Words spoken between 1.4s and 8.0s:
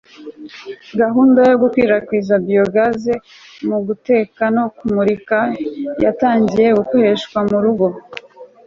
yo gukwirakwiza biogas mu guteka no kumurika yatangiye gukoreshwa mu ngo